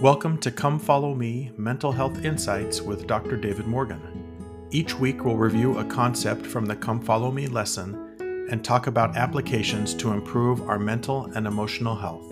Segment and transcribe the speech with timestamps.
[0.00, 3.36] Welcome to Come Follow Me Mental Health Insights with Dr.
[3.36, 4.68] David Morgan.
[4.70, 8.16] Each week we'll review a concept from the Come Follow Me lesson
[8.50, 12.28] and talk about applications to improve our mental and emotional health.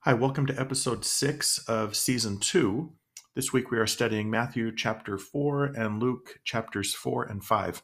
[0.00, 2.92] Hi, welcome to episode 6 of season 2.
[3.34, 7.82] This week we are studying Matthew chapter 4 and Luke chapters 4 and 5.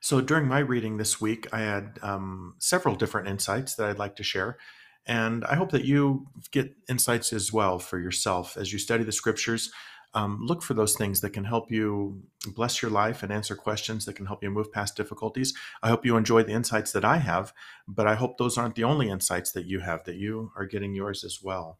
[0.00, 4.16] So during my reading this week, I had um, several different insights that I'd like
[4.16, 4.58] to share.
[5.06, 9.12] And I hope that you get insights as well for yourself as you study the
[9.12, 9.70] scriptures.
[10.14, 12.22] Um, look for those things that can help you
[12.54, 15.52] bless your life and answer questions that can help you move past difficulties.
[15.82, 17.52] I hope you enjoy the insights that I have,
[17.86, 20.94] but I hope those aren't the only insights that you have, that you are getting
[20.94, 21.78] yours as well.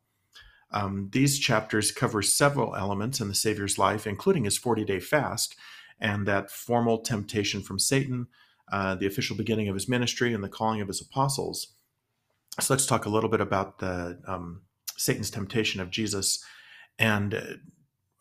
[0.70, 5.56] Um, these chapters cover several elements in the Savior's life, including his 40 day fast
[6.01, 8.29] and that formal temptation from Satan,
[8.73, 11.75] uh, the official beginning of his ministry, and the calling of his apostles.
[12.61, 14.62] So let's talk a little bit about the um,
[14.97, 16.45] Satan's temptation of Jesus.
[16.98, 17.41] And uh,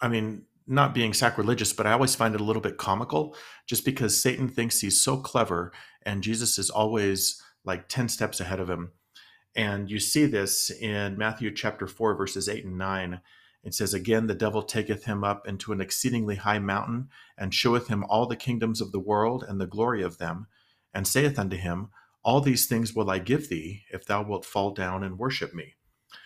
[0.01, 3.35] I mean, not being sacrilegious, but I always find it a little bit comical
[3.65, 5.71] just because Satan thinks he's so clever
[6.03, 8.91] and Jesus is always like 10 steps ahead of him.
[9.55, 13.21] And you see this in Matthew chapter 4, verses 8 and 9.
[13.67, 17.89] It says, Again, the devil taketh him up into an exceedingly high mountain, and showeth
[17.89, 20.47] him all the kingdoms of the world and the glory of them,
[20.93, 21.89] and saith unto him,
[22.23, 25.75] All these things will I give thee, if thou wilt fall down and worship me.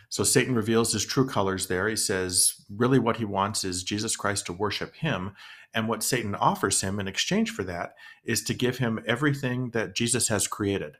[0.08, 1.88] So Satan reveals his true colors there.
[1.88, 5.32] He says, really, what he wants is Jesus Christ to worship him.
[5.74, 9.96] And what Satan offers him in exchange for that is to give him everything that
[9.96, 10.98] Jesus has created.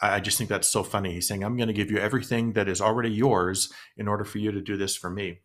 [0.00, 1.14] I just think that's so funny.
[1.14, 4.38] He's saying, I'm going to give you everything that is already yours in order for
[4.38, 5.40] you to do this for me.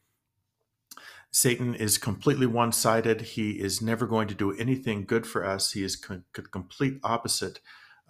[1.32, 3.22] Satan is completely one sided.
[3.22, 5.74] He is never going to do anything good for us.
[5.74, 7.60] He is the complete opposite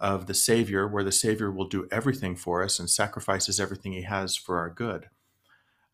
[0.00, 4.02] of the Savior, where the Savior will do everything for us and sacrifices everything he
[4.02, 5.08] has for our good.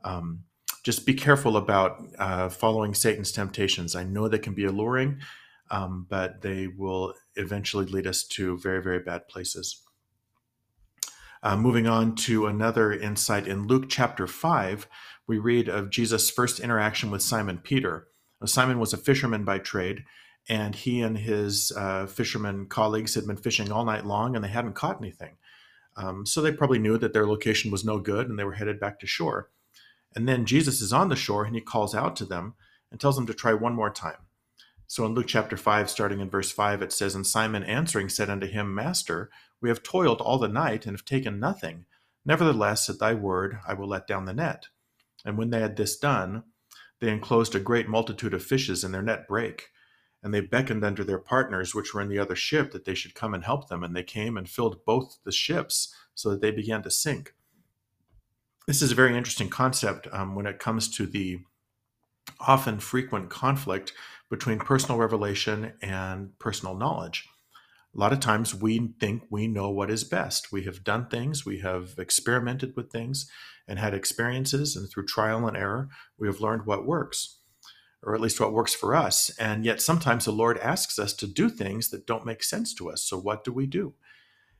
[0.04, 0.44] Um,
[0.82, 3.96] just be careful about uh, following Satan's temptations.
[3.96, 5.20] I know they can be alluring,
[5.70, 9.80] um, but they will eventually lead us to very, very bad places.
[11.44, 14.88] Uh, moving on to another insight in Luke chapter 5,
[15.26, 18.08] we read of Jesus' first interaction with Simon Peter.
[18.40, 20.04] Now, Simon was a fisherman by trade,
[20.48, 24.48] and he and his uh, fisherman colleagues had been fishing all night long and they
[24.48, 25.36] hadn't caught anything.
[25.98, 28.80] Um, so they probably knew that their location was no good and they were headed
[28.80, 29.50] back to shore.
[30.16, 32.54] And then Jesus is on the shore and he calls out to them
[32.90, 34.28] and tells them to try one more time.
[34.86, 38.30] So in Luke chapter 5, starting in verse 5, it says, And Simon answering said
[38.30, 39.30] unto him, Master,
[39.64, 41.86] we have toiled all the night and have taken nothing.
[42.22, 44.66] Nevertheless, at thy word I will let down the net.
[45.24, 46.44] And when they had this done,
[47.00, 49.70] they enclosed a great multitude of fishes, and their net brake.
[50.22, 53.14] And they beckoned unto their partners, which were in the other ship, that they should
[53.14, 53.82] come and help them.
[53.82, 57.32] And they came and filled both the ships, so that they began to sink.
[58.66, 61.38] This is a very interesting concept um, when it comes to the
[62.38, 63.94] often frequent conflict
[64.28, 67.30] between personal revelation and personal knowledge
[67.94, 70.50] a lot of times we think we know what is best.
[70.50, 73.30] We have done things, we have experimented with things
[73.68, 75.88] and had experiences, and through trial and error,
[76.18, 77.38] we have learned what works,
[78.02, 79.30] or at least what works for us.
[79.38, 82.90] And yet sometimes the Lord asks us to do things that don't make sense to
[82.90, 83.02] us.
[83.02, 83.94] So what do we do?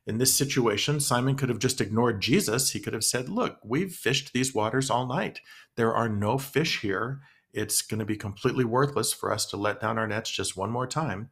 [0.07, 2.71] In this situation, Simon could have just ignored Jesus.
[2.71, 5.39] He could have said, Look, we've fished these waters all night.
[5.75, 7.21] There are no fish here.
[7.53, 10.69] It's going to be completely worthless for us to let down our nets just one
[10.69, 11.31] more time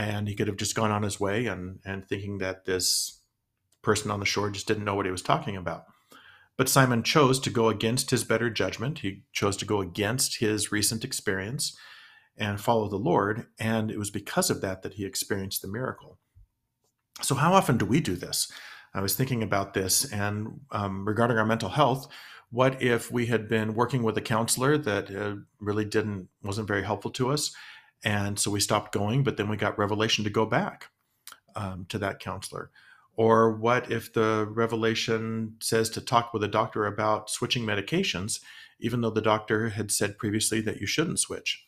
[0.00, 3.20] and he could have just gone on his way and and thinking that this
[3.82, 5.84] person on the shore just didn't know what he was talking about.
[6.56, 9.00] But Simon chose to go against his better judgment.
[9.00, 11.76] He chose to go against his recent experience
[12.36, 16.18] and follow the Lord, and it was because of that that he experienced the miracle.
[17.20, 18.50] So, how often do we do this?
[18.94, 22.08] I was thinking about this, and um, regarding our mental health,
[22.50, 26.82] what if we had been working with a counselor that uh, really didn't wasn't very
[26.82, 27.52] helpful to us,
[28.04, 30.88] and so we stopped going, but then we got revelation to go back
[31.54, 32.70] um, to that counselor.
[33.16, 38.40] Or what if the revelation says to talk with a doctor about switching medications,
[38.78, 41.66] even though the doctor had said previously that you shouldn't switch?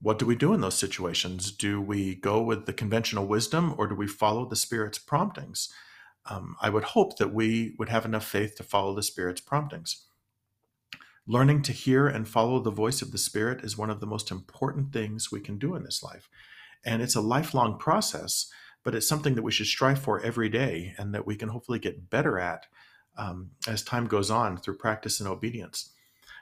[0.00, 1.52] What do we do in those situations?
[1.52, 5.68] Do we go with the conventional wisdom or do we follow the Spirit's promptings?
[6.24, 10.06] Um, I would hope that we would have enough faith to follow the Spirit's promptings.
[11.30, 14.32] Learning to hear and follow the voice of the Spirit is one of the most
[14.32, 16.28] important things we can do in this life.
[16.84, 18.50] And it's a lifelong process,
[18.82, 21.78] but it's something that we should strive for every day and that we can hopefully
[21.78, 22.66] get better at
[23.16, 25.92] um, as time goes on through practice and obedience.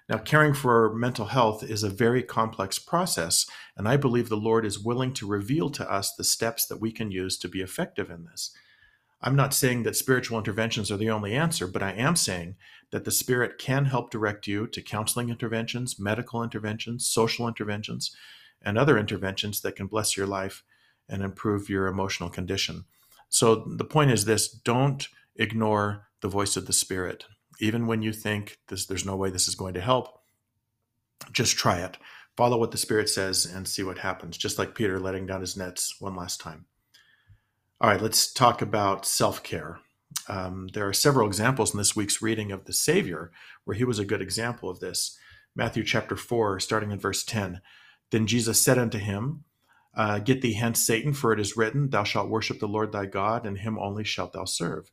[0.09, 3.45] Now, caring for mental health is a very complex process,
[3.77, 6.93] and I believe the Lord is willing to reveal to us the steps that we
[6.93, 8.57] can use to be effective in this.
[9.21, 12.57] I'm not saying that spiritual interventions are the only answer, but I am saying
[12.91, 18.15] that the Spirit can help direct you to counseling interventions, medical interventions, social interventions,
[18.63, 20.63] and other interventions that can bless your life
[21.09, 22.85] and improve your emotional condition.
[23.29, 27.27] So the point is this don't ignore the voice of the Spirit.
[27.61, 30.21] Even when you think this, there's no way this is going to help,
[31.33, 31.99] just try it.
[32.37, 35.57] Follow what the Spirit says and see what happens, just like Peter letting down his
[35.57, 36.67] nets one last time.
[37.81, 39.79] All right, let's talk about self care.
[40.27, 43.31] Um, there are several examples in this week's reading of the Savior
[43.65, 45.17] where he was a good example of this.
[45.55, 47.61] Matthew chapter 4, starting in verse 10.
[48.11, 49.45] Then Jesus said unto him,
[49.97, 53.07] uh, Get thee hence, Satan, for it is written, Thou shalt worship the Lord thy
[53.07, 54.91] God, and him only shalt thou serve.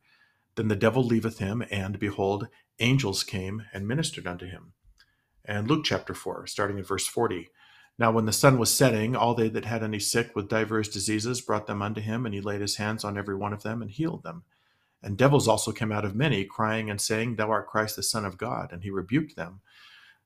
[0.55, 4.73] Then the devil leaveth him, and behold, angels came and ministered unto him.
[5.43, 7.49] And Luke chapter 4, starting in verse 40.
[7.97, 11.39] Now, when the sun was setting, all they that had any sick with divers diseases
[11.39, 13.89] brought them unto him, and he laid his hands on every one of them and
[13.89, 14.43] healed them.
[15.01, 18.25] And devils also came out of many, crying and saying, Thou art Christ the Son
[18.25, 18.73] of God.
[18.73, 19.61] And he rebuked them,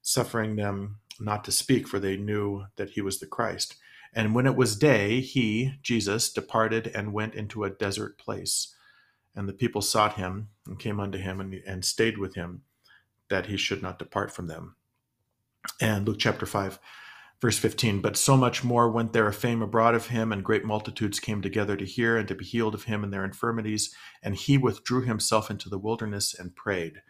[0.01, 3.75] suffering them not to speak, for they knew that he was the Christ.
[4.13, 8.73] And when it was day, he, Jesus, departed and went into a desert place.
[9.35, 12.63] And the people sought him and came unto him and, and stayed with him,
[13.29, 14.75] that he should not depart from them.
[15.79, 16.79] And Luke chapter 5,
[17.41, 20.65] verse 15 But so much more went there a fame abroad of him, and great
[20.65, 23.93] multitudes came together to hear and to be healed of him in their infirmities.
[24.21, 27.01] And he withdrew himself into the wilderness and prayed.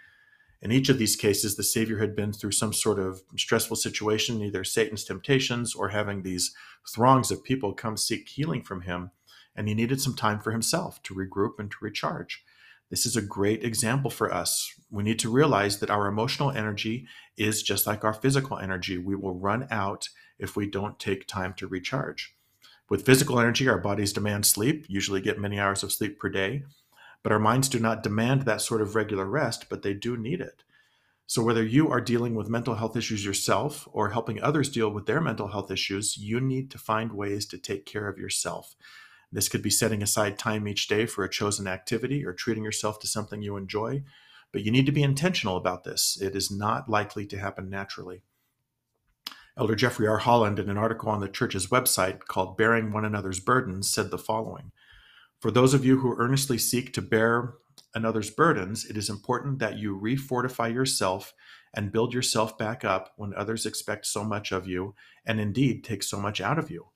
[0.61, 4.41] In each of these cases, the Savior had been through some sort of stressful situation,
[4.41, 6.53] either Satan's temptations or having these
[6.93, 9.11] throngs of people come seek healing from him.
[9.55, 12.43] And he needed some time for himself to regroup and to recharge.
[12.89, 14.73] This is a great example for us.
[14.89, 17.07] We need to realize that our emotional energy
[17.37, 18.97] is just like our physical energy.
[18.97, 20.09] We will run out
[20.39, 22.35] if we don't take time to recharge.
[22.89, 26.63] With physical energy, our bodies demand sleep, usually get many hours of sleep per day,
[27.21, 30.41] but our minds do not demand that sort of regular rest, but they do need
[30.41, 30.63] it.
[31.27, 35.05] So, whether you are dealing with mental health issues yourself or helping others deal with
[35.05, 38.75] their mental health issues, you need to find ways to take care of yourself.
[39.31, 42.99] This could be setting aside time each day for a chosen activity or treating yourself
[42.99, 44.03] to something you enjoy,
[44.51, 46.17] but you need to be intentional about this.
[46.19, 48.23] It is not likely to happen naturally.
[49.57, 50.19] Elder Jeffrey R.
[50.19, 54.17] Holland, in an article on the church's website called Bearing One Another's Burdens, said the
[54.17, 54.71] following
[55.39, 57.55] For those of you who earnestly seek to bear
[57.93, 61.33] another's burdens, it is important that you refortify yourself
[61.73, 64.95] and build yourself back up when others expect so much of you
[65.25, 66.87] and indeed take so much out of you.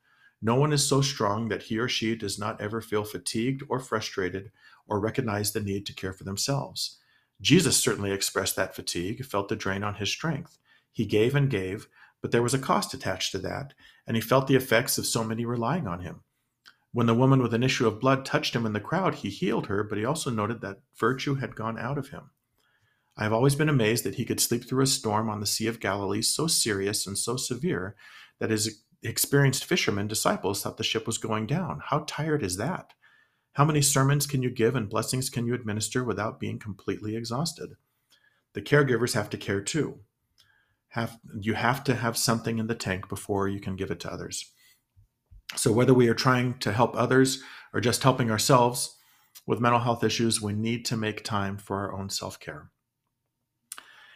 [0.46, 3.80] No one is so strong that he or she does not ever feel fatigued or
[3.80, 4.52] frustrated
[4.86, 7.00] or recognize the need to care for themselves.
[7.40, 10.58] Jesus certainly expressed that fatigue, felt the drain on his strength.
[10.92, 11.88] He gave and gave,
[12.22, 13.74] but there was a cost attached to that,
[14.06, 16.24] and he felt the effects of so many relying on him.
[16.92, 19.68] When the woman with an issue of blood touched him in the crowd, he healed
[19.68, 22.32] her, but he also noted that virtue had gone out of him.
[23.16, 25.68] I have always been amazed that he could sleep through a storm on the Sea
[25.68, 27.96] of Galilee so serious and so severe
[28.40, 31.82] that his experienced fishermen, disciples, thought the ship was going down.
[31.86, 32.94] How tired is that?
[33.54, 37.76] How many sermons can you give and blessings can you administer without being completely exhausted?
[38.54, 40.00] The caregivers have to care too.
[40.90, 44.12] Have, you have to have something in the tank before you can give it to
[44.12, 44.52] others.
[45.56, 48.98] So, whether we are trying to help others or just helping ourselves
[49.46, 52.72] with mental health issues, we need to make time for our own self care.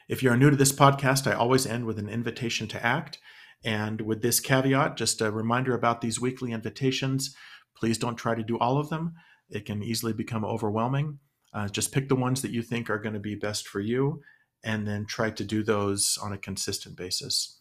[0.08, 3.20] If you are new to this podcast, I always end with an invitation to act.
[3.64, 7.36] And with this caveat, just a reminder about these weekly invitations.
[7.76, 9.14] Please don't try to do all of them,
[9.50, 11.20] it can easily become overwhelming.
[11.54, 14.22] Uh, just pick the ones that you think are going to be best for you
[14.64, 17.60] and then try to do those on a consistent basis.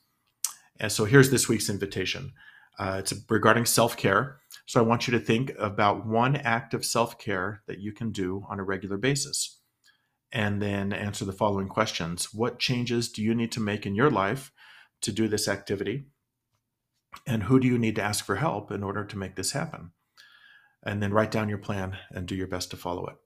[0.79, 2.33] And so here's this week's invitation
[2.79, 4.39] uh, it's regarding self care.
[4.67, 8.11] So I want you to think about one act of self care that you can
[8.11, 9.61] do on a regular basis.
[10.33, 14.11] And then answer the following questions What changes do you need to make in your
[14.11, 14.53] life
[15.03, 16.07] to do this activity?
[17.27, 19.93] And who do you need to ask for help in order to make this happen?
[20.85, 23.17] And then write down your plan and do your best to follow it.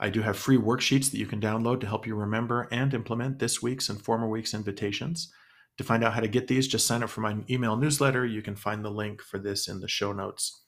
[0.00, 3.38] I do have free worksheets that you can download to help you remember and implement
[3.38, 5.32] this week's and former week's invitations.
[5.78, 8.26] To find out how to get these, just sign up for my email newsletter.
[8.26, 10.64] You can find the link for this in the show notes.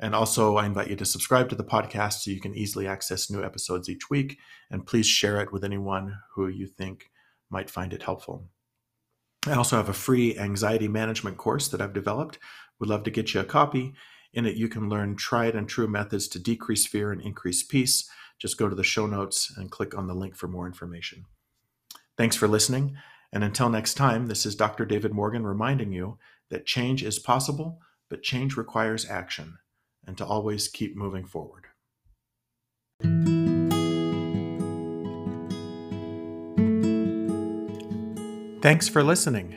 [0.00, 3.30] And also, I invite you to subscribe to the podcast so you can easily access
[3.30, 4.38] new episodes each week.
[4.70, 7.10] And please share it with anyone who you think
[7.50, 8.48] might find it helpful.
[9.46, 12.38] I also have a free anxiety management course that I've developed.
[12.78, 13.92] Would love to get you a copy.
[14.32, 18.08] In it, you can learn tried and true methods to decrease fear and increase peace.
[18.38, 21.24] Just go to the show notes and click on the link for more information.
[22.16, 22.96] Thanks for listening.
[23.32, 24.84] And until next time, this is Dr.
[24.84, 26.18] David Morgan reminding you
[26.50, 29.58] that change is possible, but change requires action,
[30.06, 31.66] and to always keep moving forward.
[38.62, 39.54] Thanks for listening.